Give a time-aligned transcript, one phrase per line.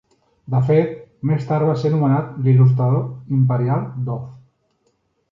[0.51, 0.93] De fet,
[1.31, 4.25] més tard va ser nomenat l'Il·lustrador Imperial d'Oz.